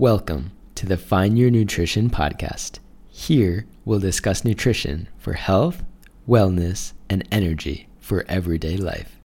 Welcome 0.00 0.52
to 0.76 0.86
the 0.86 0.96
Find 0.96 1.36
Your 1.36 1.50
Nutrition 1.50 2.08
podcast. 2.08 2.78
Here 3.08 3.66
we'll 3.84 3.98
discuss 3.98 4.44
nutrition 4.44 5.08
for 5.18 5.32
health, 5.32 5.82
wellness, 6.28 6.92
and 7.10 7.26
energy 7.32 7.88
for 7.98 8.24
everyday 8.28 8.76
life. 8.76 9.18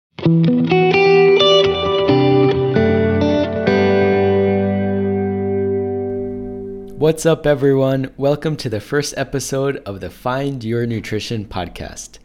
What's 6.97 7.25
up, 7.25 7.45
everyone? 7.45 8.13
Welcome 8.15 8.55
to 8.55 8.69
the 8.69 8.79
first 8.79 9.13
episode 9.17 9.75
of 9.85 9.99
the 9.99 10.09
Find 10.09 10.63
Your 10.63 10.85
Nutrition 10.85 11.43
podcast. 11.43 12.19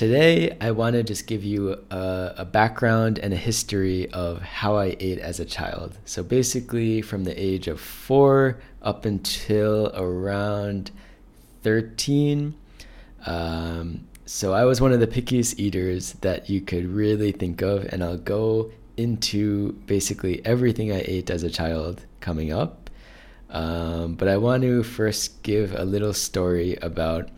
Today, 0.00 0.56
I 0.62 0.70
want 0.70 0.94
to 0.94 1.02
just 1.02 1.26
give 1.26 1.44
you 1.44 1.72
a, 1.90 2.34
a, 2.38 2.44
background 2.46 3.18
and 3.18 3.34
a 3.34 3.36
history 3.36 4.10
of 4.12 4.40
how 4.40 4.78
I 4.78 4.96
ate 4.98 5.18
as 5.18 5.40
a 5.40 5.44
child. 5.44 5.98
So, 6.06 6.22
basically, 6.22 7.02
from 7.02 7.24
the 7.24 7.38
age 7.38 7.68
of 7.68 7.78
four 7.78 8.56
up 8.80 9.04
until 9.04 9.92
around 9.94 10.90
13. 11.64 12.54
Um, 13.26 14.08
so, 14.24 14.54
I 14.54 14.64
was 14.64 14.80
one 14.80 14.92
of 14.94 15.00
the 15.00 15.06
pickiest 15.06 15.58
eaters 15.58 16.14
that 16.22 16.48
you 16.48 16.62
could 16.62 16.86
really 16.86 17.32
think 17.32 17.60
of, 17.60 17.84
and 17.92 18.02
I'll 18.02 18.16
go 18.16 18.70
into 18.96 19.72
basically 19.84 20.40
everything 20.46 20.90
I 20.90 21.04
ate 21.04 21.28
as 21.28 21.42
a 21.42 21.50
child 21.50 22.06
coming 22.20 22.50
up. 22.50 22.88
Um, 23.50 24.14
but 24.14 24.28
I 24.28 24.38
want 24.38 24.62
to 24.62 24.82
first 24.82 25.42
give 25.42 25.74
a 25.74 25.84
little 25.84 26.14
story 26.14 26.76
about 26.80 27.28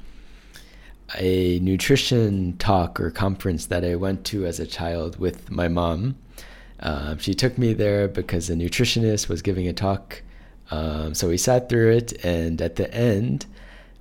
a 1.18 1.58
nutrition 1.60 2.56
talk 2.58 3.00
or 3.00 3.10
conference 3.10 3.66
that 3.66 3.84
I 3.84 3.94
went 3.96 4.24
to 4.26 4.46
as 4.46 4.60
a 4.60 4.66
child 4.66 5.18
with 5.18 5.50
my 5.50 5.68
mom. 5.68 6.16
Um, 6.80 7.18
she 7.18 7.34
took 7.34 7.58
me 7.58 7.72
there 7.72 8.08
because 8.08 8.50
a 8.50 8.54
nutritionist 8.54 9.28
was 9.28 9.42
giving 9.42 9.68
a 9.68 9.72
talk. 9.72 10.22
Um, 10.70 11.14
so 11.14 11.28
we 11.28 11.36
sat 11.36 11.68
through 11.68 11.92
it, 11.92 12.24
and 12.24 12.60
at 12.60 12.76
the 12.76 12.92
end, 12.94 13.46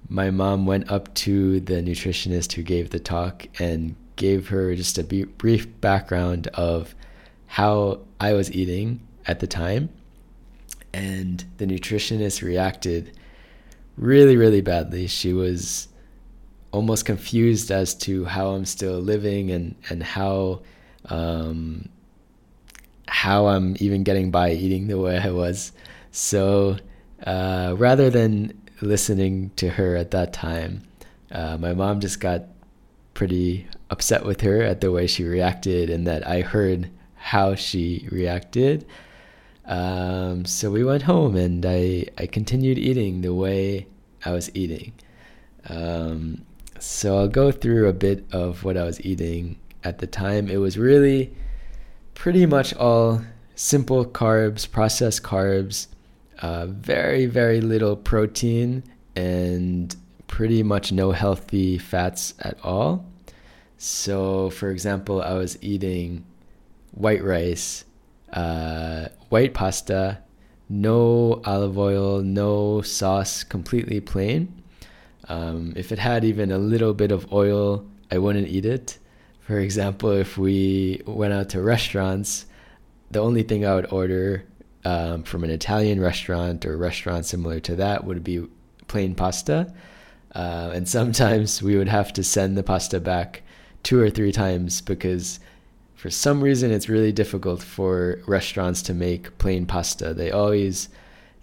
my 0.09 0.31
mom 0.31 0.65
went 0.65 0.91
up 0.91 1.13
to 1.15 1.59
the 1.59 1.81
nutritionist 1.81 2.53
who 2.53 2.63
gave 2.63 2.89
the 2.89 2.99
talk 2.99 3.47
and 3.59 3.95
gave 4.15 4.49
her 4.49 4.75
just 4.75 4.97
a 4.97 5.03
brief 5.03 5.81
background 5.81 6.47
of 6.47 6.95
how 7.47 8.01
I 8.19 8.33
was 8.33 8.51
eating 8.51 9.05
at 9.25 9.39
the 9.39 9.47
time. 9.47 9.89
And 10.93 11.43
the 11.57 11.65
nutritionist 11.65 12.41
reacted 12.41 13.17
really, 13.97 14.37
really 14.37 14.61
badly. 14.61 15.07
She 15.07 15.33
was 15.33 15.87
almost 16.71 17.05
confused 17.05 17.71
as 17.71 17.93
to 17.95 18.25
how 18.25 18.51
I'm 18.51 18.65
still 18.65 18.99
living 18.99 19.51
and 19.51 19.75
and 19.89 20.01
how 20.03 20.61
um, 21.05 21.89
how 23.07 23.47
I'm 23.47 23.75
even 23.79 24.03
getting 24.03 24.31
by 24.31 24.51
eating 24.51 24.87
the 24.87 24.97
way 24.97 25.17
I 25.17 25.31
was. 25.31 25.73
So 26.11 26.77
uh, 27.25 27.75
rather 27.77 28.09
than 28.09 28.59
listening 28.81 29.51
to 29.57 29.69
her 29.69 29.95
at 29.95 30.11
that 30.11 30.33
time, 30.33 30.83
uh, 31.31 31.57
my 31.57 31.73
mom 31.73 31.99
just 31.99 32.19
got 32.19 32.43
pretty 33.13 33.67
upset 33.89 34.25
with 34.25 34.41
her 34.41 34.61
at 34.61 34.81
the 34.81 34.91
way 34.91 35.07
she 35.07 35.23
reacted 35.23 35.89
and 35.89 36.07
that 36.07 36.25
I 36.27 36.41
heard 36.41 36.89
how 37.15 37.55
she 37.55 38.07
reacted. 38.11 38.85
Um, 39.65 40.45
so 40.45 40.71
we 40.71 40.83
went 40.83 41.03
home 41.03 41.35
and 41.35 41.65
I, 41.65 42.07
I 42.17 42.25
continued 42.25 42.77
eating 42.77 43.21
the 43.21 43.33
way 43.33 43.87
I 44.25 44.31
was 44.31 44.49
eating. 44.55 44.93
Um, 45.69 46.43
so 46.81 47.17
I'll 47.17 47.27
go 47.27 47.51
through 47.51 47.87
a 47.87 47.93
bit 47.93 48.25
of 48.31 48.63
what 48.63 48.75
I 48.75 48.83
was 48.83 48.99
eating 49.05 49.57
at 49.83 49.99
the 49.99 50.07
time. 50.07 50.49
It 50.49 50.57
was 50.57 50.77
really 50.77 51.31
pretty 52.15 52.45
much 52.45 52.73
all 52.73 53.21
simple 53.55 54.03
carbs, 54.03 54.69
processed 54.69 55.21
carbs, 55.21 55.87
uh, 56.41 56.65
very, 56.65 57.27
very 57.27 57.61
little 57.61 57.95
protein, 57.95 58.83
and 59.15 59.95
pretty 60.27 60.63
much 60.63 60.91
no 60.91 61.11
healthy 61.11 61.77
fats 61.77 62.33
at 62.39 62.57
all. 62.63 63.05
So, 63.77 64.49
for 64.49 64.71
example, 64.71 65.21
I 65.21 65.33
was 65.33 65.61
eating 65.61 66.25
white 66.91 67.23
rice, 67.23 67.85
uh, 68.33 69.09
white 69.29 69.53
pasta, 69.53 70.19
no 70.67 71.41
olive 71.45 71.77
oil, 71.77 72.21
no 72.21 72.81
sauce, 72.81 73.43
completely 73.43 73.99
plain. 73.99 74.60
Um, 75.31 75.71
if 75.77 75.93
it 75.93 75.99
had 75.99 76.25
even 76.25 76.51
a 76.51 76.57
little 76.57 76.93
bit 76.93 77.09
of 77.09 77.31
oil, 77.31 77.85
I 78.11 78.17
wouldn't 78.17 78.49
eat 78.49 78.65
it. 78.65 78.97
For 79.39 79.59
example, 79.59 80.11
if 80.11 80.37
we 80.37 81.01
went 81.05 81.31
out 81.31 81.47
to 81.49 81.61
restaurants, 81.61 82.45
the 83.11 83.19
only 83.19 83.43
thing 83.43 83.65
I 83.65 83.75
would 83.75 83.93
order 83.93 84.43
um, 84.83 85.23
from 85.23 85.45
an 85.45 85.49
Italian 85.49 86.01
restaurant 86.01 86.65
or 86.65 86.75
restaurant 86.75 87.25
similar 87.25 87.61
to 87.61 87.77
that 87.77 88.03
would 88.03 88.25
be 88.25 88.45
plain 88.87 89.15
pasta. 89.15 89.73
Uh, 90.35 90.71
and 90.73 90.89
sometimes 90.89 91.63
we 91.63 91.77
would 91.77 91.87
have 91.87 92.11
to 92.13 92.23
send 92.25 92.57
the 92.57 92.63
pasta 92.63 92.99
back 92.99 93.41
two 93.83 94.01
or 94.01 94.09
three 94.09 94.33
times 94.33 94.81
because 94.81 95.39
for 95.95 96.09
some 96.09 96.41
reason 96.41 96.71
it's 96.71 96.89
really 96.89 97.13
difficult 97.13 97.63
for 97.63 98.19
restaurants 98.27 98.81
to 98.81 98.93
make 98.93 99.37
plain 99.37 99.65
pasta. 99.65 100.13
They 100.13 100.29
always 100.29 100.89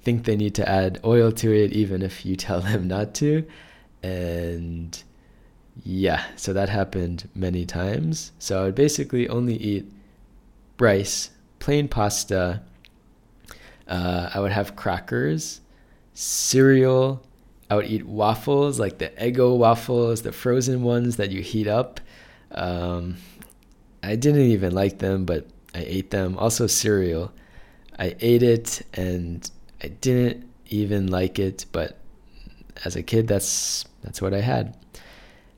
think 0.03 0.25
they 0.25 0.37
need 0.37 0.55
to 0.56 0.69
add 0.69 1.00
oil 1.05 1.32
to 1.32 1.55
it, 1.55 1.72
even 1.72 2.03
if 2.03 2.26
you 2.26 2.37
tell 2.37 2.60
them 2.70 2.87
not 2.87 3.15
to 3.15 3.47
and 4.03 5.03
yeah, 5.84 6.25
so 6.36 6.53
that 6.53 6.69
happened 6.69 7.28
many 7.34 7.64
times. 7.64 8.32
So 8.38 8.60
I 8.60 8.64
would 8.64 8.75
basically 8.75 9.28
only 9.28 9.56
eat 9.56 9.91
rice, 10.78 11.31
plain 11.59 11.88
pasta. 11.88 12.62
Uh, 13.87 14.31
I 14.34 14.41
would 14.41 14.53
have 14.53 14.76
crackers, 14.76 15.60
cereal. 16.14 17.22
I 17.70 17.76
would 17.76 17.87
eat 17.87 18.06
waffles, 18.06 18.81
like 18.81 18.98
the 18.98 19.10
Eggo 19.10 19.56
waffles, 19.56 20.22
the 20.22 20.32
frozen 20.32 20.82
ones 20.82 21.16
that 21.16 21.31
you 21.31 21.42
heat 21.42 21.69
up. 21.69 22.00
Um, 22.50 23.16
I 24.03 24.16
didn't 24.16 24.42
even 24.42 24.75
like 24.75 24.98
them, 24.98 25.25
but 25.25 25.47
I 25.75 25.84
ate 25.87 26.10
them. 26.10 26.38
Also, 26.38 26.66
cereal. 26.66 27.32
I 27.98 28.16
ate 28.20 28.42
it 28.42 28.82
and 28.94 29.50
I 29.82 29.88
didn't 29.88 30.48
even 30.69 31.08
like 31.08 31.38
it, 31.38 31.66
but 31.72 31.98
as 32.84 32.97
a 32.97 33.03
kid, 33.03 33.28
that's 33.28 33.84
that's 34.03 34.22
what 34.22 34.34
I 34.34 34.41
had. 34.41 34.77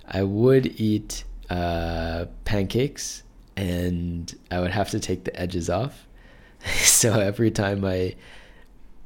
I 0.06 0.22
would 0.22 0.66
eat 0.81 1.25
uh, 1.48 2.26
pancakes, 2.44 3.22
and 3.56 4.34
I 4.50 4.60
would 4.60 4.70
have 4.70 4.91
to 4.91 5.00
take 5.00 5.25
the 5.25 5.38
edges 5.38 5.70
off. 5.70 6.06
so 6.76 7.19
every 7.20 7.50
time 7.50 7.84
I 7.84 8.16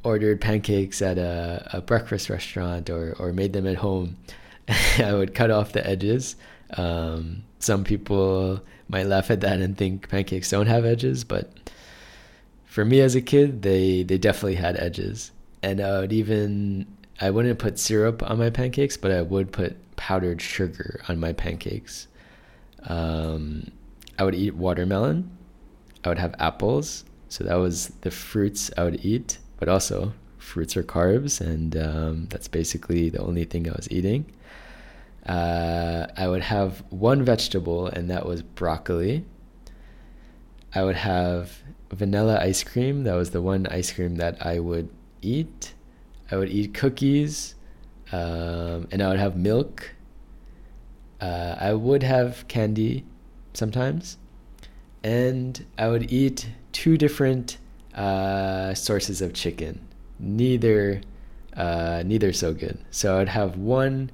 ordered 0.02 0.40
pancakes 0.40 1.00
at 1.00 1.16
a, 1.18 1.68
a 1.72 1.80
breakfast 1.80 2.28
restaurant 2.28 2.90
or 2.90 3.14
or 3.18 3.32
made 3.32 3.52
them 3.52 3.66
at 3.66 3.76
home, 3.76 4.16
I 4.98 5.14
would 5.14 5.34
cut 5.34 5.50
off 5.50 5.72
the 5.72 5.86
edges. 5.86 6.36
Um, 6.76 7.44
some 7.58 7.84
people 7.84 8.60
might 8.88 9.06
laugh 9.06 9.30
at 9.30 9.40
that 9.40 9.60
and 9.60 9.76
think 9.76 10.08
pancakes 10.08 10.50
don't 10.50 10.66
have 10.66 10.84
edges, 10.84 11.24
but 11.24 11.70
for 12.64 12.84
me 12.84 13.00
as 13.00 13.14
a 13.14 13.20
kid, 13.20 13.62
they 13.62 14.02
they 14.02 14.18
definitely 14.18 14.56
had 14.56 14.76
edges, 14.76 15.32
and 15.62 15.80
I 15.80 16.00
would 16.00 16.12
even 16.12 16.86
I 17.20 17.30
wouldn't 17.30 17.58
put 17.58 17.78
syrup 17.78 18.28
on 18.28 18.38
my 18.38 18.50
pancakes, 18.50 18.96
but 18.96 19.10
I 19.10 19.22
would 19.22 19.52
put 19.52 19.76
powdered 19.96 20.42
sugar 20.42 21.00
on 21.08 21.20
my 21.20 21.32
pancakes. 21.32 22.08
Um, 22.84 23.70
I 24.18 24.24
would 24.24 24.34
eat 24.34 24.54
watermelon. 24.54 25.30
I 26.04 26.08
would 26.08 26.18
have 26.18 26.34
apples. 26.38 27.04
So 27.28 27.44
that 27.44 27.54
was 27.54 27.88
the 28.02 28.10
fruits 28.10 28.70
I 28.76 28.84
would 28.84 29.04
eat, 29.04 29.38
but 29.58 29.68
also 29.68 30.12
fruits 30.38 30.76
are 30.76 30.82
carbs, 30.82 31.40
and 31.40 31.76
um, 31.76 32.26
that's 32.30 32.48
basically 32.48 33.08
the 33.08 33.20
only 33.20 33.44
thing 33.44 33.68
I 33.68 33.72
was 33.72 33.90
eating. 33.90 34.26
Uh, 35.26 36.06
I 36.16 36.28
would 36.28 36.42
have 36.42 36.84
one 36.90 37.24
vegetable, 37.24 37.86
and 37.86 38.10
that 38.10 38.26
was 38.26 38.42
broccoli. 38.42 39.24
I 40.74 40.84
would 40.84 40.96
have 40.96 41.62
vanilla 41.90 42.38
ice 42.40 42.62
cream. 42.62 43.04
That 43.04 43.14
was 43.14 43.30
the 43.30 43.40
one 43.40 43.66
ice 43.68 43.92
cream 43.92 44.16
that 44.16 44.44
I 44.44 44.58
would 44.58 44.90
eat. 45.22 45.74
I 46.30 46.36
would 46.36 46.48
eat 46.48 46.74
cookies, 46.74 47.54
um, 48.12 48.88
and 48.90 49.02
I 49.02 49.08
would 49.08 49.18
have 49.18 49.36
milk. 49.36 49.94
Uh, 51.20 51.56
I 51.58 51.72
would 51.72 52.02
have 52.02 52.46
candy 52.48 53.04
sometimes, 53.52 54.18
and 55.02 55.64
I 55.78 55.88
would 55.88 56.12
eat 56.12 56.48
two 56.72 56.96
different 56.96 57.58
uh, 57.94 58.74
sources 58.74 59.22
of 59.22 59.32
chicken. 59.32 59.86
Neither, 60.18 61.00
uh, 61.56 62.02
neither 62.04 62.32
so 62.32 62.52
good. 62.52 62.78
So 62.90 63.18
I'd 63.18 63.28
have 63.28 63.56
one 63.56 64.10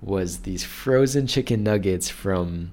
was 0.00 0.38
these 0.38 0.64
frozen 0.64 1.26
chicken 1.26 1.62
nuggets 1.62 2.08
from 2.08 2.72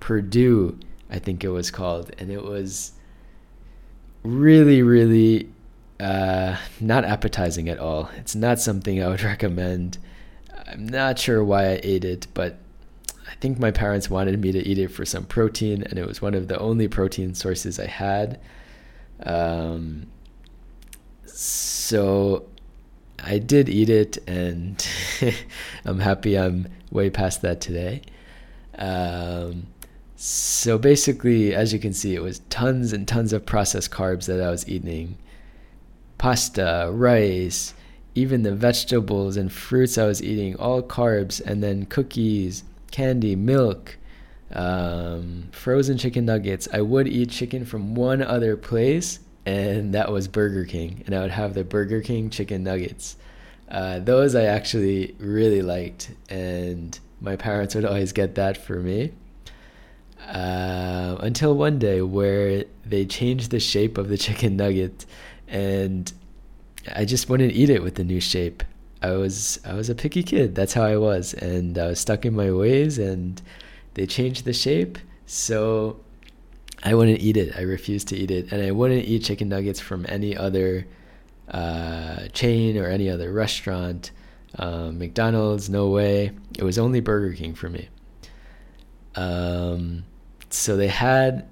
Perdue, 0.00 0.78
I 1.08 1.18
think 1.18 1.44
it 1.44 1.48
was 1.48 1.70
called, 1.70 2.10
and 2.18 2.30
it 2.30 2.42
was 2.42 2.92
really, 4.22 4.82
really 4.82 5.50
uh, 6.04 6.58
not 6.80 7.04
appetizing 7.06 7.66
at 7.70 7.78
all. 7.78 8.10
It's 8.18 8.34
not 8.34 8.60
something 8.60 9.02
I 9.02 9.08
would 9.08 9.22
recommend. 9.32 9.96
I'm 10.66 10.86
not 10.86 11.18
sure 11.18 11.42
why 11.42 11.64
I 11.64 11.80
ate 11.82 12.04
it, 12.04 12.26
but 12.34 12.58
I 13.26 13.34
think 13.36 13.58
my 13.58 13.70
parents 13.70 14.10
wanted 14.10 14.38
me 14.38 14.52
to 14.52 14.58
eat 14.58 14.78
it 14.78 14.88
for 14.88 15.06
some 15.06 15.24
protein, 15.24 15.82
and 15.82 15.98
it 15.98 16.06
was 16.06 16.20
one 16.20 16.34
of 16.34 16.48
the 16.48 16.58
only 16.58 16.88
protein 16.88 17.34
sources 17.34 17.80
I 17.80 17.86
had. 17.86 18.38
Um, 19.22 20.08
so 21.24 22.48
I 23.22 23.38
did 23.38 23.70
eat 23.70 23.88
it, 23.88 24.18
and 24.28 24.86
I'm 25.86 26.00
happy 26.00 26.38
I'm 26.38 26.68
way 26.90 27.08
past 27.08 27.40
that 27.40 27.62
today. 27.62 28.02
Um, 28.76 29.68
so 30.16 30.76
basically, 30.76 31.54
as 31.54 31.72
you 31.72 31.78
can 31.78 31.94
see, 31.94 32.14
it 32.14 32.22
was 32.22 32.40
tons 32.50 32.92
and 32.92 33.08
tons 33.08 33.32
of 33.32 33.46
processed 33.46 33.90
carbs 33.90 34.26
that 34.26 34.42
I 34.42 34.50
was 34.50 34.68
eating 34.68 35.16
pasta, 36.18 36.90
rice, 36.92 37.74
even 38.14 38.42
the 38.42 38.54
vegetables 38.54 39.36
and 39.36 39.52
fruits 39.52 39.98
I 39.98 40.06
was 40.06 40.22
eating, 40.22 40.56
all 40.56 40.82
carbs, 40.82 41.40
and 41.40 41.62
then 41.62 41.86
cookies, 41.86 42.64
candy, 42.90 43.34
milk, 43.34 43.96
um, 44.52 45.48
frozen 45.50 45.98
chicken 45.98 46.24
nuggets. 46.24 46.68
I 46.72 46.80
would 46.80 47.08
eat 47.08 47.30
chicken 47.30 47.64
from 47.64 47.94
one 47.94 48.22
other 48.22 48.56
place, 48.56 49.18
and 49.44 49.94
that 49.94 50.12
was 50.12 50.28
Burger 50.28 50.64
King, 50.64 51.02
and 51.06 51.14
I 51.14 51.20
would 51.20 51.32
have 51.32 51.54
the 51.54 51.64
Burger 51.64 52.00
King 52.00 52.30
chicken 52.30 52.62
nuggets. 52.62 53.16
Uh, 53.68 53.98
those 53.98 54.34
I 54.34 54.44
actually 54.44 55.16
really 55.18 55.62
liked, 55.62 56.12
and 56.28 56.98
my 57.20 57.36
parents 57.36 57.74
would 57.74 57.84
always 57.84 58.12
get 58.12 58.36
that 58.36 58.56
for 58.56 58.76
me. 58.78 59.12
Uh, 60.28 61.16
until 61.20 61.54
one 61.54 61.78
day 61.78 62.00
where 62.00 62.64
they 62.86 63.04
changed 63.04 63.50
the 63.50 63.60
shape 63.60 63.98
of 63.98 64.08
the 64.08 64.16
chicken 64.26 64.56
nugget, 64.56 65.04
and 65.48 66.12
I 66.94 67.04
just 67.04 67.28
wouldn't 67.28 67.52
eat 67.52 67.70
it 67.70 67.82
with 67.82 67.94
the 67.96 68.04
new 68.04 68.20
shape. 68.20 68.62
I 69.02 69.12
was 69.12 69.60
I 69.64 69.74
was 69.74 69.90
a 69.90 69.94
picky 69.94 70.22
kid. 70.22 70.54
That's 70.54 70.72
how 70.74 70.84
I 70.84 70.96
was, 70.96 71.34
and 71.34 71.76
I 71.78 71.88
was 71.88 72.00
stuck 72.00 72.24
in 72.24 72.34
my 72.34 72.50
ways. 72.50 72.98
And 72.98 73.40
they 73.94 74.06
changed 74.06 74.44
the 74.44 74.52
shape, 74.52 74.98
so 75.26 76.00
I 76.82 76.94
wouldn't 76.94 77.20
eat 77.20 77.36
it. 77.36 77.56
I 77.56 77.62
refused 77.62 78.08
to 78.08 78.16
eat 78.16 78.30
it, 78.30 78.52
and 78.52 78.62
I 78.62 78.70
wouldn't 78.70 79.04
eat 79.04 79.24
chicken 79.24 79.48
nuggets 79.48 79.80
from 79.80 80.06
any 80.08 80.36
other 80.36 80.86
uh, 81.48 82.28
chain 82.28 82.78
or 82.78 82.86
any 82.86 83.10
other 83.10 83.32
restaurant. 83.32 84.10
Um, 84.58 84.98
McDonald's, 84.98 85.68
no 85.68 85.88
way. 85.88 86.32
It 86.56 86.64
was 86.64 86.78
only 86.78 87.00
Burger 87.00 87.34
King 87.34 87.54
for 87.54 87.68
me. 87.68 87.88
Um, 89.16 90.04
so 90.50 90.76
they 90.76 90.88
had 90.88 91.48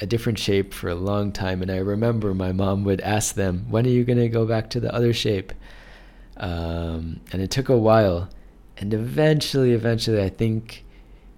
a 0.00 0.06
different 0.06 0.38
shape 0.38 0.74
for 0.74 0.88
a 0.88 0.94
long 0.94 1.32
time. 1.32 1.62
And 1.62 1.70
I 1.70 1.78
remember 1.78 2.34
my 2.34 2.52
mom 2.52 2.84
would 2.84 3.00
ask 3.00 3.34
them, 3.34 3.66
When 3.68 3.86
are 3.86 3.90
you 3.90 4.04
going 4.04 4.18
to 4.18 4.28
go 4.28 4.46
back 4.46 4.70
to 4.70 4.80
the 4.80 4.94
other 4.94 5.12
shape? 5.12 5.52
Um, 6.36 7.20
and 7.32 7.40
it 7.40 7.50
took 7.50 7.68
a 7.68 7.78
while. 7.78 8.28
And 8.78 8.92
eventually, 8.92 9.72
eventually, 9.72 10.22
I 10.22 10.28
think 10.28 10.84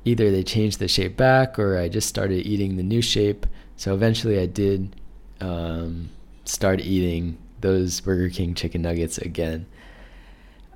either 0.04 0.30
they 0.30 0.42
changed 0.42 0.78
the 0.78 0.88
shape 0.88 1.16
back 1.16 1.58
or 1.58 1.78
I 1.78 1.88
just 1.88 2.08
started 2.08 2.46
eating 2.46 2.76
the 2.76 2.82
new 2.82 3.02
shape. 3.02 3.46
So 3.76 3.94
eventually, 3.94 4.40
I 4.40 4.46
did 4.46 4.96
um, 5.40 6.10
start 6.44 6.80
eating 6.80 7.38
those 7.60 8.00
Burger 8.00 8.28
King 8.28 8.54
chicken 8.54 8.82
nuggets 8.82 9.18
again. 9.18 9.66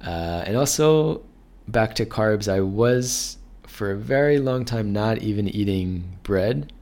Uh, 0.01 0.45
and 0.47 0.57
also, 0.57 1.23
back 1.69 1.95
to 1.97 2.07
carbs, 2.07 2.53
I 2.53 2.61
was 2.61 3.39
for 3.67 3.93
a 3.93 3.97
very 3.97 4.39
long 4.39 4.65
time 4.65 4.93
not 4.93 5.19
even 5.19 5.49
eating 5.49 6.19
bread. 6.23 6.73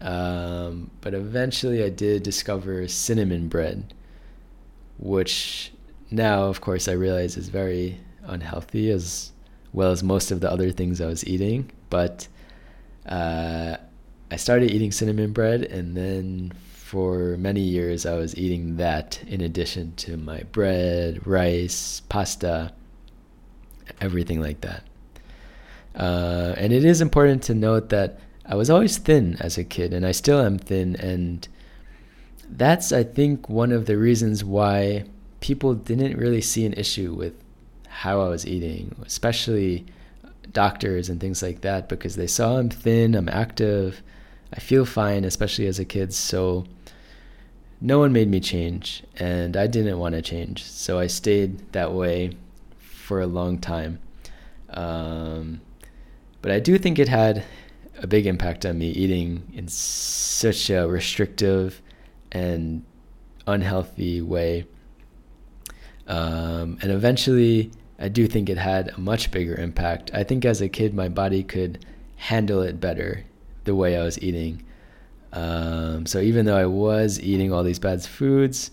Um, 0.00 0.90
but 1.00 1.14
eventually 1.14 1.82
I 1.82 1.88
did 1.88 2.22
discover 2.22 2.86
cinnamon 2.88 3.48
bread, 3.48 3.94
which 4.98 5.72
now, 6.10 6.44
of 6.44 6.60
course, 6.60 6.88
I 6.88 6.92
realize 6.92 7.36
is 7.36 7.48
very 7.48 8.00
unhealthy 8.24 8.90
as 8.90 9.32
well 9.72 9.90
as 9.90 10.02
most 10.02 10.30
of 10.30 10.40
the 10.40 10.50
other 10.50 10.70
things 10.70 11.00
I 11.00 11.06
was 11.06 11.26
eating. 11.26 11.70
But 11.90 12.28
uh, 13.06 13.76
I 14.30 14.36
started 14.36 14.70
eating 14.70 14.92
cinnamon 14.92 15.32
bread, 15.32 15.62
and 15.62 15.96
then 15.96 16.52
for 16.72 17.36
many 17.36 17.60
years 17.60 18.06
I 18.06 18.14
was 18.14 18.36
eating 18.36 18.76
that 18.76 19.22
in 19.26 19.40
addition 19.40 19.94
to 19.96 20.16
my 20.16 20.42
bread, 20.52 21.26
rice, 21.26 22.00
pasta, 22.08 22.72
everything 24.00 24.40
like 24.40 24.60
that. 24.62 24.84
Uh, 25.94 26.54
and 26.56 26.72
it 26.72 26.84
is 26.84 27.00
important 27.00 27.42
to 27.44 27.54
note 27.54 27.88
that 27.90 28.20
I 28.48 28.54
was 28.54 28.70
always 28.70 28.96
thin 28.96 29.36
as 29.40 29.58
a 29.58 29.64
kid, 29.64 29.92
and 29.92 30.06
I 30.06 30.12
still 30.12 30.40
am 30.40 30.58
thin. 30.58 30.96
And 30.96 31.46
that's, 32.48 32.92
I 32.92 33.04
think, 33.04 33.48
one 33.48 33.72
of 33.72 33.86
the 33.86 33.98
reasons 33.98 34.42
why 34.42 35.04
people 35.40 35.74
didn't 35.74 36.16
really 36.16 36.40
see 36.40 36.64
an 36.64 36.72
issue 36.72 37.12
with 37.12 37.34
how 37.88 38.22
I 38.22 38.28
was 38.28 38.46
eating, 38.46 38.96
especially 39.04 39.84
doctors 40.52 41.10
and 41.10 41.20
things 41.20 41.42
like 41.42 41.60
that, 41.60 41.88
because 41.88 42.16
they 42.16 42.26
saw 42.26 42.58
I'm 42.58 42.70
thin, 42.70 43.14
I'm 43.14 43.28
active, 43.28 44.02
I 44.52 44.60
feel 44.60 44.86
fine, 44.86 45.24
especially 45.24 45.66
as 45.66 45.78
a 45.78 45.84
kid. 45.84 46.14
So 46.14 46.64
no 47.80 47.98
one 47.98 48.12
made 48.12 48.28
me 48.28 48.40
change, 48.40 49.02
and 49.16 49.56
I 49.56 49.66
didn't 49.66 49.98
want 49.98 50.14
to 50.14 50.22
change. 50.22 50.64
So 50.64 50.98
I 50.98 51.06
stayed 51.06 51.72
that 51.72 51.92
way 51.92 52.32
for 52.78 53.20
a 53.20 53.26
long 53.26 53.58
time. 53.58 53.98
Um, 54.70 55.60
but 56.40 56.50
I 56.50 56.60
do 56.60 56.78
think 56.78 56.98
it 56.98 57.08
had 57.08 57.44
a 58.00 58.06
big 58.06 58.26
impact 58.26 58.64
on 58.64 58.78
me 58.78 58.88
eating 58.88 59.50
in 59.54 59.68
such 59.68 60.70
a 60.70 60.86
restrictive 60.86 61.82
and 62.32 62.84
unhealthy 63.46 64.20
way. 64.20 64.66
Um, 66.06 66.78
and 66.80 66.90
eventually, 66.92 67.70
I 67.98 68.08
do 68.08 68.26
think 68.26 68.48
it 68.48 68.58
had 68.58 68.88
a 68.88 69.00
much 69.00 69.30
bigger 69.30 69.54
impact. 69.54 70.10
I 70.14 70.24
think 70.24 70.44
as 70.44 70.60
a 70.60 70.68
kid, 70.68 70.94
my 70.94 71.08
body 71.08 71.42
could 71.42 71.84
handle 72.16 72.62
it 72.62 72.80
better 72.80 73.24
the 73.64 73.74
way 73.74 73.96
I 73.96 74.04
was 74.04 74.20
eating. 74.22 74.64
Um, 75.32 76.06
so 76.06 76.20
even 76.20 76.46
though 76.46 76.56
I 76.56 76.66
was 76.66 77.20
eating 77.20 77.52
all 77.52 77.62
these 77.62 77.78
bad 77.78 78.02
foods, 78.02 78.70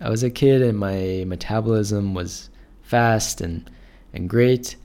I 0.00 0.10
was 0.10 0.22
a 0.22 0.30
kid 0.30 0.62
and 0.62 0.78
my 0.78 1.24
metabolism 1.26 2.14
was 2.14 2.50
fast 2.82 3.40
and, 3.40 3.70
and 4.12 4.28
great 4.28 4.76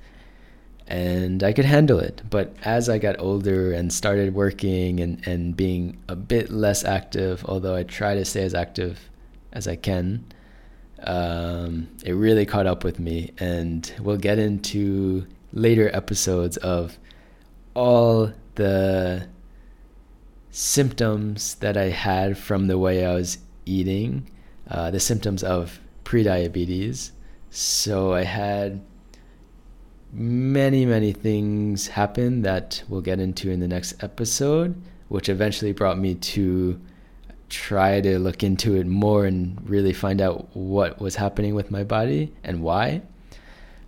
and 0.87 1.43
I 1.43 1.53
could 1.53 1.65
handle 1.65 1.99
it. 1.99 2.21
But 2.29 2.53
as 2.63 2.89
I 2.89 2.97
got 2.97 3.19
older 3.19 3.71
and 3.71 3.91
started 3.91 4.33
working 4.33 4.99
and, 4.99 5.25
and 5.27 5.55
being 5.55 5.97
a 6.07 6.15
bit 6.15 6.49
less 6.49 6.83
active, 6.83 7.45
although 7.45 7.75
I 7.75 7.83
try 7.83 8.15
to 8.15 8.25
stay 8.25 8.43
as 8.43 8.53
active 8.53 9.09
as 9.53 9.67
I 9.67 9.75
can, 9.75 10.25
um, 11.03 11.87
it 12.03 12.13
really 12.13 12.45
caught 12.45 12.67
up 12.67 12.83
with 12.83 12.99
me. 12.99 13.31
And 13.39 13.91
we'll 14.01 14.17
get 14.17 14.39
into 14.39 15.25
later 15.53 15.89
episodes 15.93 16.57
of 16.57 16.97
all 17.73 18.33
the 18.55 19.27
symptoms 20.51 21.55
that 21.55 21.77
I 21.77 21.89
had 21.89 22.37
from 22.37 22.67
the 22.67 22.77
way 22.77 23.05
I 23.05 23.13
was 23.13 23.37
eating, 23.65 24.29
uh, 24.69 24.91
the 24.91 24.99
symptoms 24.99 25.43
of 25.43 25.79
prediabetes. 26.03 27.11
So 27.49 28.13
I 28.13 28.23
had 28.23 28.81
many, 30.13 30.85
many 30.85 31.13
things 31.13 31.87
happened 31.87 32.45
that 32.45 32.83
we'll 32.89 33.01
get 33.01 33.19
into 33.19 33.49
in 33.49 33.59
the 33.59 33.67
next 33.67 34.03
episode, 34.03 34.79
which 35.09 35.29
eventually 35.29 35.71
brought 35.71 35.97
me 35.97 36.15
to 36.15 36.79
try 37.49 37.99
to 38.01 38.17
look 38.19 38.43
into 38.43 38.75
it 38.75 38.87
more 38.87 39.25
and 39.25 39.57
really 39.69 39.93
find 39.93 40.21
out 40.21 40.47
what 40.55 40.99
was 41.01 41.15
happening 41.15 41.53
with 41.53 41.69
my 41.71 41.83
body 41.83 42.33
and 42.43 42.61
why. 42.61 43.01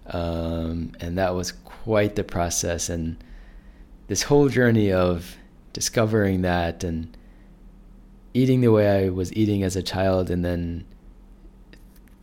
Um, 0.08 0.92
and 1.00 1.18
that 1.18 1.34
was 1.34 1.52
quite 1.52 2.16
the 2.16 2.24
process. 2.24 2.90
And 2.90 3.18
this 4.08 4.24
whole 4.24 4.50
journey 4.50 4.92
of 4.92 5.38
discovering 5.72 6.42
that 6.42 6.84
and 6.84 7.16
eating 8.34 8.62
the 8.62 8.72
way 8.72 9.06
I 9.06 9.10
was 9.10 9.34
eating 9.34 9.64
as 9.64 9.76
a 9.76 9.84
child 9.84 10.30
and 10.30 10.44
then 10.44 10.86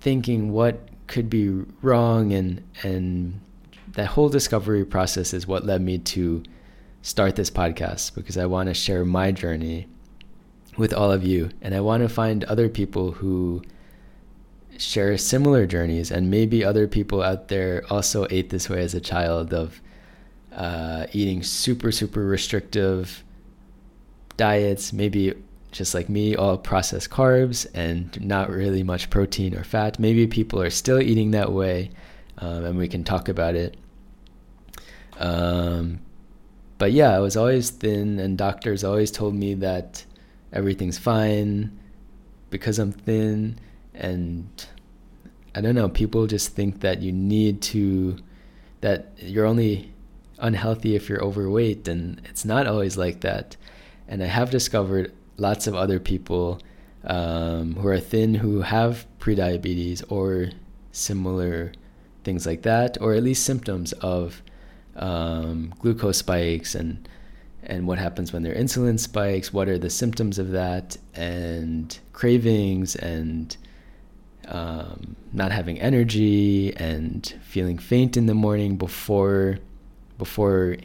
thinking 0.00 0.52
what 0.52 0.88
could 1.06 1.28
be 1.28 1.48
wrong 1.82 2.32
and 2.32 2.62
and 2.82 3.40
that 3.92 4.06
whole 4.06 4.28
discovery 4.28 4.84
process 4.84 5.34
is 5.34 5.46
what 5.46 5.66
led 5.66 5.80
me 5.82 5.98
to 5.98 6.42
start 7.02 7.36
this 7.36 7.50
podcast 7.50 8.14
because 8.14 8.36
I 8.36 8.46
want 8.46 8.68
to 8.68 8.74
share 8.74 9.04
my 9.04 9.32
journey 9.32 9.88
with 10.76 10.92
all 10.92 11.10
of 11.10 11.24
you. 11.24 11.50
And 11.60 11.74
I 11.74 11.80
want 11.80 12.02
to 12.02 12.08
find 12.08 12.44
other 12.44 12.68
people 12.68 13.12
who 13.12 13.62
share 14.78 15.16
similar 15.18 15.66
journeys. 15.66 16.10
And 16.10 16.30
maybe 16.30 16.64
other 16.64 16.86
people 16.86 17.22
out 17.22 17.48
there 17.48 17.84
also 17.90 18.26
ate 18.30 18.50
this 18.50 18.68
way 18.68 18.82
as 18.82 18.94
a 18.94 19.00
child 19.00 19.52
of 19.52 19.80
uh, 20.52 21.06
eating 21.12 21.42
super, 21.42 21.92
super 21.92 22.24
restrictive 22.24 23.22
diets, 24.36 24.92
maybe 24.92 25.34
just 25.72 25.94
like 25.94 26.08
me, 26.08 26.34
all 26.34 26.58
processed 26.58 27.10
carbs 27.10 27.66
and 27.74 28.20
not 28.20 28.50
really 28.50 28.82
much 28.82 29.10
protein 29.10 29.54
or 29.56 29.64
fat. 29.64 29.98
Maybe 29.98 30.26
people 30.26 30.60
are 30.60 30.70
still 30.70 31.00
eating 31.00 31.30
that 31.32 31.52
way 31.52 31.90
um, 32.40 32.64
and 32.64 32.78
we 32.78 32.88
can 32.88 33.04
talk 33.04 33.28
about 33.28 33.54
it. 33.54 33.76
Um, 35.18 36.00
but 36.78 36.92
yeah, 36.92 37.14
I 37.14 37.18
was 37.18 37.36
always 37.36 37.70
thin, 37.70 38.18
and 38.18 38.38
doctors 38.38 38.82
always 38.84 39.10
told 39.10 39.34
me 39.34 39.54
that 39.54 40.04
everything's 40.52 40.98
fine 40.98 41.78
because 42.48 42.78
I'm 42.78 42.92
thin. 42.92 43.58
And 43.94 44.48
I 45.54 45.60
don't 45.60 45.74
know, 45.74 45.88
people 45.88 46.26
just 46.26 46.54
think 46.54 46.80
that 46.80 47.02
you 47.02 47.12
need 47.12 47.60
to, 47.62 48.16
that 48.80 49.12
you're 49.18 49.46
only 49.46 49.92
unhealthy 50.38 50.96
if 50.96 51.08
you're 51.08 51.22
overweight, 51.22 51.86
and 51.86 52.20
it's 52.24 52.44
not 52.44 52.66
always 52.66 52.96
like 52.96 53.20
that. 53.20 53.56
And 54.08 54.22
I 54.22 54.26
have 54.26 54.50
discovered 54.50 55.12
lots 55.36 55.66
of 55.66 55.74
other 55.74 56.00
people 56.00 56.60
um, 57.04 57.74
who 57.76 57.88
are 57.88 58.00
thin 58.00 58.34
who 58.34 58.62
have 58.62 59.06
prediabetes 59.18 60.02
or 60.10 60.50
similar 60.92 61.72
things 62.30 62.46
like 62.46 62.62
that, 62.62 62.96
or 63.00 63.12
at 63.14 63.24
least 63.24 63.44
symptoms 63.44 63.92
of 63.94 64.40
um, 64.94 65.74
glucose 65.80 66.18
spikes 66.18 66.76
and 66.76 67.08
and 67.64 67.86
what 67.88 67.98
happens 67.98 68.32
when 68.32 68.42
their 68.42 68.54
insulin 68.54 68.98
spikes, 68.98 69.52
what 69.52 69.68
are 69.68 69.78
the 69.78 69.90
symptoms 69.90 70.38
of 70.38 70.52
that, 70.52 70.96
and 71.14 71.98
cravings 72.12 72.96
and 72.96 73.56
um, 74.46 75.16
not 75.32 75.50
having 75.50 75.78
energy 75.80 76.74
and 76.76 77.34
feeling 77.42 77.78
faint 77.78 78.16
in 78.16 78.26
the 78.26 78.34
morning 78.34 78.76
before 78.76 79.58
before 80.16 80.76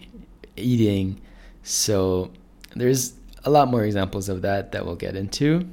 eating. 0.58 1.22
So 1.62 2.32
there's 2.76 3.14
a 3.44 3.52
lot 3.52 3.70
more 3.70 3.84
examples 3.84 4.30
of 4.30 4.42
that 4.42 4.72
that 4.72 4.84
we'll 4.84 4.96
get 4.96 5.16
into. 5.16 5.68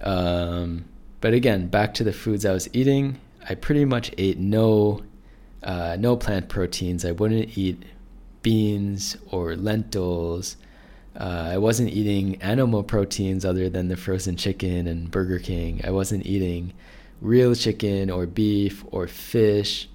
Um, 0.00 0.86
but 1.20 1.34
again, 1.34 1.68
back 1.68 1.92
to 1.94 2.04
the 2.04 2.12
foods 2.12 2.46
I 2.46 2.52
was 2.52 2.68
eating. 2.72 3.18
I 3.48 3.54
pretty 3.54 3.84
much 3.84 4.12
ate 4.18 4.38
no 4.38 5.02
uh, 5.62 5.96
no 5.98 6.16
plant 6.16 6.48
proteins. 6.48 7.04
I 7.04 7.12
wouldn't 7.12 7.56
eat 7.56 7.82
beans 8.42 9.16
or 9.30 9.54
lentils. 9.54 10.56
Uh, 11.18 11.50
I 11.52 11.58
wasn't 11.58 11.90
eating 11.90 12.40
animal 12.42 12.82
proteins 12.82 13.44
other 13.44 13.68
than 13.68 13.88
the 13.88 13.96
frozen 13.96 14.36
chicken 14.36 14.86
and 14.86 15.10
Burger 15.10 15.38
King. 15.38 15.80
I 15.84 15.90
wasn't 15.90 16.26
eating 16.26 16.72
real 17.20 17.54
chicken 17.54 18.10
or 18.10 18.26
beef 18.26 18.84
or 18.90 19.06
fish. 19.06 19.88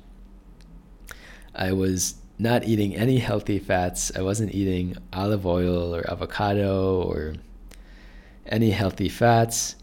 I 1.54 1.74
was 1.74 2.16
not 2.39 2.66
eating 2.66 2.96
any 2.96 3.18
healthy 3.18 3.60
fats. 3.60 4.12
I 4.16 4.22
wasn't 4.22 4.54
eating 4.54 4.96
olive 5.12 5.46
oil 5.46 5.94
or 5.94 6.10
avocado 6.10 7.01
or 7.01 7.34
any 8.46 8.70
healthy 8.70 9.10
fats. 9.10 9.75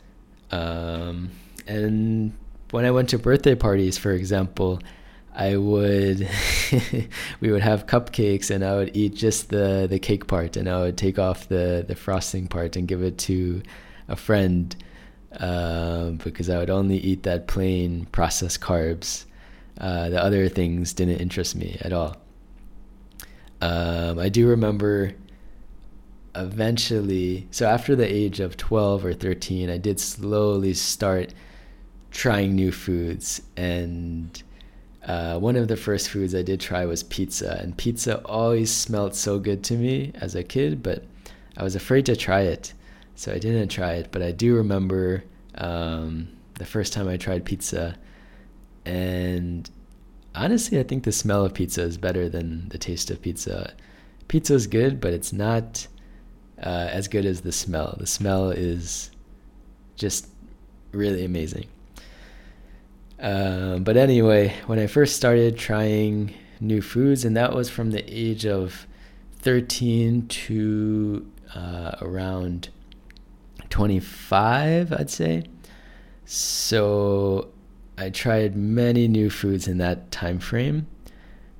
Um, 0.53 1.33
and 1.67 2.33
when 2.71 2.85
I 2.85 2.91
went 2.91 3.09
to 3.11 3.19
birthday 3.19 3.55
parties, 3.55 3.99
for 3.99 4.13
example, 4.13 4.81
I 5.35 5.57
would 5.57 6.29
we 7.41 7.51
would 7.51 7.63
have 7.63 7.87
cupcakes 7.87 8.51
and 8.51 8.65
I 8.65 8.77
would 8.77 8.97
eat 8.97 9.15
just 9.15 9.49
the 9.49 9.87
the 9.91 9.99
cake 9.99 10.27
part 10.27 10.57
and 10.57 10.69
I 10.69 10.81
would 10.83 10.97
take 10.97 11.19
off 11.19 11.49
the 11.49 11.85
the 11.87 11.97
frosting 11.97 12.47
part 12.47 12.77
and 12.77 12.87
give 12.87 13.03
it 13.03 13.19
to 13.19 13.63
a 14.09 14.17
friend 14.17 14.75
uh, 15.39 16.11
because 16.11 16.49
I 16.49 16.59
would 16.59 16.71
only 16.71 16.99
eat 16.99 17.25
that 17.25 17.49
plain 17.49 18.07
processed 18.07 18.61
carbs. 18.61 19.25
Uh, 19.79 20.09
the 20.09 20.23
other 20.23 20.49
things 20.49 20.93
didn't 20.93 21.19
interest 21.19 21.57
me 21.57 21.77
at 21.81 21.93
all. 21.93 22.17
Um, 23.61 24.19
I 24.21 24.29
do 24.29 24.47
remember 24.47 25.15
eventually, 26.37 27.49
so 27.51 27.67
after 27.67 27.97
the 27.97 28.13
age 28.13 28.39
of 28.39 28.57
12 28.57 29.05
or 29.05 29.15
13, 29.15 29.71
I 29.71 29.79
did 29.79 29.99
slowly 29.99 30.75
start 30.75 31.33
trying 32.15 32.55
new 32.55 32.73
foods. 32.73 33.43
And 33.57 34.43
uh, 35.05 35.39
one 35.39 35.57
of 35.57 35.69
the 35.69 35.77
first 35.77 36.09
foods 36.09 36.35
I 36.35 36.43
did 36.43 36.61
try 36.61 36.87
was 36.87 37.03
pizza. 37.03 37.59
And 37.61 37.77
pizza 37.77 38.25
always 38.25 38.71
smelled 38.71 39.15
so 39.15 39.39
good 39.39 39.63
to 39.65 39.75
me 39.75 40.13
as 40.15 40.35
a 40.35 40.43
kid, 40.43 40.83
but 40.83 41.05
I 41.59 41.63
was 41.63 41.75
afraid 41.77 42.07
to 42.07 42.17
try 42.17 42.43
it. 42.43 42.73
So 43.17 43.33
I 43.33 43.39
didn't 43.39 43.69
try 43.69 43.95
it. 43.95 44.09
But 44.11 44.23
I 44.23 44.31
do 44.31 44.55
remember 44.55 45.25
um, 45.57 46.29
the 46.55 46.65
first 46.65 46.93
time 46.93 47.09
I 47.09 47.17
tried 47.17 47.45
pizza. 47.45 47.97
And 48.87 49.69
honestly, 50.35 50.79
I 50.79 50.85
think 50.85 51.05
the 51.05 51.13
smell 51.13 51.45
of 51.45 51.53
pizza 51.53 51.83
is 51.83 51.99
better 51.99 52.29
than 52.29 52.69
the 52.69 52.79
taste 52.79 53.11
of 53.11 53.21
pizza. 53.21 53.75
Pizza 54.29 54.55
is 54.55 54.67
good, 54.67 55.01
but 55.01 55.13
it's 55.13 55.33
not 55.33 55.87
uh, 56.63 56.89
as 56.91 57.09
good 57.09 57.27
as 57.27 57.41
the 57.41 57.53
smell. 57.53 57.97
The 57.99 58.07
smell 58.07 58.51
is 58.51 59.11
just 59.97 60.29
really 60.93 61.25
amazing. 61.25 61.67
Uh, 63.25 63.79
but 63.79 63.97
anyway, 63.97 64.55
when 64.67 64.79
I 64.79 64.87
first 64.87 65.17
started 65.17 65.57
trying 65.57 66.35
new 66.61 66.83
foods, 66.83 67.25
and 67.25 67.35
that 67.39 67.55
was 67.55 67.71
from 67.71 67.91
the 67.91 68.05
age 68.07 68.45
of 68.45 68.87
13 69.39 70.29
to 70.29 71.27
uh, 71.55 71.93
around 72.03 72.69
25, 73.71 74.93
I'd 74.93 75.09
say. 75.09 75.45
So 76.27 77.49
I 77.97 78.11
tried 78.11 78.57
many 78.57 79.09
new 79.09 79.31
foods 79.31 79.69
in 79.69 79.79
that 79.79 80.11
time 80.11 80.39
frame, 80.39 80.87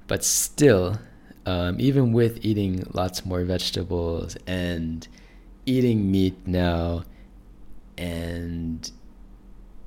but 0.07 0.23
still, 0.23 0.99
um, 1.47 1.77
even 1.81 2.13
with 2.13 2.45
eating 2.45 2.87
lots 2.93 3.25
more 3.25 3.43
vegetables 3.43 4.37
and 4.47 5.09
eating 5.65 6.11
meat 6.11 6.47
now 6.47 7.05
and 7.97 8.91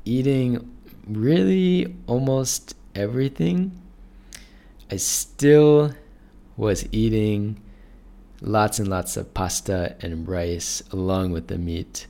eating 0.05 0.73
really 1.07 1.95
almost 2.07 2.75
everything, 2.95 3.79
I 4.91 4.97
still 4.97 5.93
was 6.55 6.87
eating 6.91 7.61
lots 8.41 8.79
and 8.79 8.87
lots 8.87 9.17
of 9.17 9.33
pasta 9.33 9.95
and 10.01 10.27
rice 10.27 10.83
along 10.91 11.31
with 11.31 11.47
the 11.47 11.57
meat, 11.57 12.07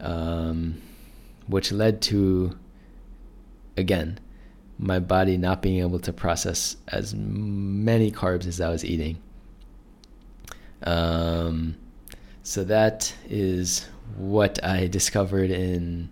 um, 0.00 0.80
which 1.46 1.72
led 1.72 2.00
to 2.02 2.56
again, 3.76 4.18
my 4.78 4.98
body 4.98 5.36
not 5.36 5.62
being 5.62 5.80
able 5.80 5.98
to 6.00 6.12
process 6.12 6.76
as 6.88 7.14
many 7.14 8.10
carbs 8.10 8.46
as 8.46 8.60
I 8.60 8.70
was 8.70 8.84
eating. 8.84 9.18
Um, 10.82 11.76
so 12.42 12.64
that 12.64 13.12
is 13.28 13.86
what 14.16 14.62
I 14.64 14.86
discovered 14.86 15.50
in 15.50 16.10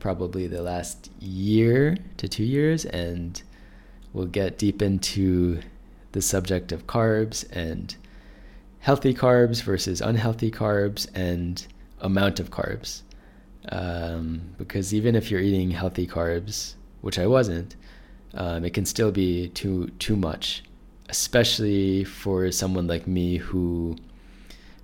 probably 0.00 0.46
the 0.46 0.62
last 0.62 1.10
year 1.20 1.96
to 2.16 2.28
two 2.28 2.44
years, 2.44 2.84
and 2.86 3.42
we'll 4.12 4.26
get 4.26 4.58
deep 4.58 4.82
into 4.82 5.60
the 6.12 6.22
subject 6.22 6.72
of 6.72 6.86
carbs 6.86 7.44
and 7.52 7.94
healthy 8.80 9.14
carbs 9.14 9.62
versus 9.62 10.00
unhealthy 10.00 10.50
carbs 10.50 11.06
and 11.14 11.66
amount 12.00 12.40
of 12.40 12.50
carbs. 12.50 13.02
Um, 13.68 14.40
because 14.56 14.94
even 14.94 15.14
if 15.14 15.30
you're 15.30 15.40
eating 15.40 15.70
healthy 15.70 16.06
carbs, 16.06 16.74
which 17.02 17.18
I 17.18 17.26
wasn't, 17.26 17.76
um, 18.34 18.64
it 18.64 18.72
can 18.72 18.86
still 18.86 19.12
be 19.12 19.48
too 19.48 19.88
too 19.98 20.16
much, 20.16 20.62
especially 21.08 22.04
for 22.04 22.50
someone 22.50 22.86
like 22.86 23.06
me 23.06 23.36
who, 23.36 23.96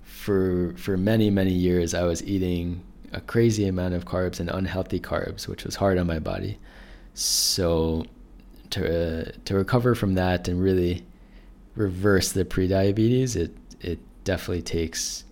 for 0.03 0.73
for 0.77 0.95
many 0.95 1.29
many 1.29 1.53
years, 1.53 1.93
I 1.93 2.03
was 2.03 2.23
eating 2.23 2.81
a 3.13 3.21
crazy 3.21 3.67
amount 3.67 3.93
of 3.93 4.05
carbs 4.05 4.39
and 4.39 4.49
unhealthy 4.49 4.99
carbs, 4.99 5.47
which 5.47 5.63
was 5.63 5.75
hard 5.75 5.97
on 5.97 6.07
my 6.07 6.19
body. 6.19 6.57
So, 7.13 8.05
to 8.71 9.27
uh, 9.27 9.31
to 9.45 9.55
recover 9.55 9.95
from 9.95 10.15
that 10.15 10.47
and 10.47 10.61
really 10.61 11.05
reverse 11.75 12.31
the 12.31 12.45
prediabetes, 12.45 13.35
it 13.35 13.55
it 13.79 13.99
definitely 14.23 14.61
takes 14.61 15.23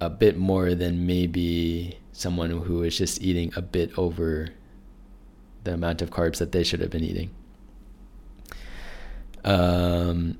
a 0.00 0.08
bit 0.08 0.38
more 0.38 0.74
than 0.74 1.06
maybe 1.06 1.98
someone 2.12 2.50
who 2.50 2.82
is 2.82 2.96
just 2.96 3.20
eating 3.22 3.52
a 3.56 3.62
bit 3.62 3.96
over 3.98 4.48
the 5.64 5.74
amount 5.74 6.02
of 6.02 6.10
carbs 6.10 6.38
that 6.38 6.52
they 6.52 6.64
should 6.64 6.80
have 6.80 6.90
been 6.90 7.04
eating. 7.04 7.30
Um, 9.44 10.38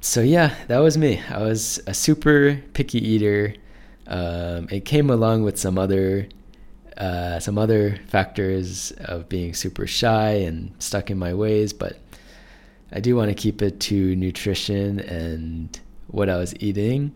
so 0.00 0.20
yeah, 0.20 0.54
that 0.68 0.78
was 0.78 0.96
me. 0.96 1.20
I 1.28 1.42
was 1.42 1.80
a 1.86 1.94
super 1.94 2.62
picky 2.72 2.98
eater. 3.06 3.54
Um, 4.08 4.68
it 4.70 4.84
came 4.84 5.10
along 5.10 5.42
with 5.42 5.58
some 5.58 5.78
other 5.78 6.28
uh, 6.96 7.38
some 7.38 7.56
other 7.58 7.96
factors 8.08 8.92
of 9.04 9.28
being 9.28 9.54
super 9.54 9.86
shy 9.86 10.30
and 10.30 10.72
stuck 10.80 11.10
in 11.10 11.18
my 11.18 11.32
ways, 11.32 11.72
but 11.72 11.96
I 12.90 12.98
do 12.98 13.14
want 13.14 13.28
to 13.28 13.34
keep 13.34 13.62
it 13.62 13.78
to 13.80 14.16
nutrition 14.16 14.98
and 15.00 15.78
what 16.08 16.28
I 16.28 16.36
was 16.36 16.54
eating. 16.58 17.14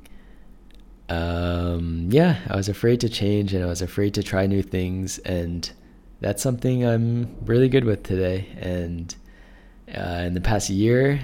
Um, 1.08 2.08
yeah, 2.10 2.38
I 2.48 2.54
was 2.54 2.68
afraid 2.68 3.00
to 3.00 3.08
change 3.08 3.54
and 3.54 3.64
I 3.64 3.66
was 3.66 3.82
afraid 3.82 4.14
to 4.14 4.22
try 4.22 4.46
new 4.46 4.62
things 4.62 5.18
and 5.20 5.68
that's 6.20 6.42
something 6.42 6.86
I'm 6.86 7.34
really 7.44 7.68
good 7.68 7.84
with 7.84 8.04
today. 8.04 8.46
And 8.60 9.14
uh, 9.92 10.22
in 10.26 10.34
the 10.34 10.40
past 10.40 10.70
year, 10.70 11.20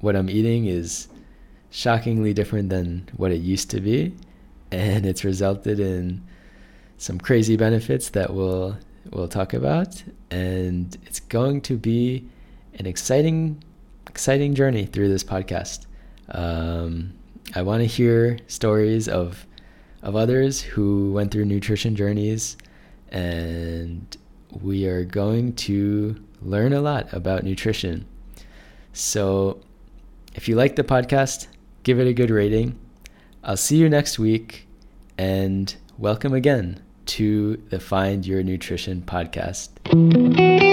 what 0.00 0.16
I'm 0.16 0.28
eating 0.28 0.66
is 0.66 1.06
shockingly 1.70 2.34
different 2.34 2.70
than 2.70 3.08
what 3.16 3.30
it 3.30 3.40
used 3.40 3.70
to 3.70 3.80
be, 3.80 4.14
and 4.70 5.06
it's 5.06 5.24
resulted 5.24 5.80
in 5.80 6.22
some 6.96 7.18
crazy 7.18 7.56
benefits 7.56 8.10
that 8.10 8.32
we'll 8.32 8.76
we'll 9.10 9.28
talk 9.28 9.54
about. 9.54 10.02
And 10.30 10.96
it's 11.06 11.20
going 11.20 11.60
to 11.62 11.76
be 11.76 12.28
an 12.74 12.86
exciting 12.86 13.62
exciting 14.06 14.54
journey 14.54 14.86
through 14.86 15.08
this 15.08 15.24
podcast. 15.24 15.86
Um, 16.30 17.14
I 17.54 17.62
want 17.62 17.80
to 17.80 17.86
hear 17.86 18.38
stories 18.46 19.08
of 19.08 19.46
of 20.02 20.16
others 20.16 20.60
who 20.60 21.12
went 21.12 21.32
through 21.32 21.44
nutrition 21.44 21.96
journeys 21.96 22.56
and 23.10 24.16
we 24.62 24.86
are 24.86 25.04
going 25.04 25.54
to 25.54 26.16
learn 26.42 26.72
a 26.72 26.80
lot 26.80 27.12
about 27.12 27.42
nutrition. 27.42 28.06
So, 28.92 29.60
if 30.34 30.48
you 30.48 30.56
like 30.56 30.76
the 30.76 30.84
podcast, 30.84 31.46
give 31.82 31.98
it 32.00 32.06
a 32.06 32.12
good 32.12 32.30
rating. 32.30 32.78
I'll 33.48 33.56
see 33.56 33.78
you 33.78 33.88
next 33.88 34.18
week 34.18 34.68
and 35.16 35.74
welcome 35.96 36.34
again 36.34 36.82
to 37.06 37.56
the 37.70 37.80
Find 37.80 38.26
Your 38.26 38.42
Nutrition 38.42 39.00
podcast. 39.00 40.67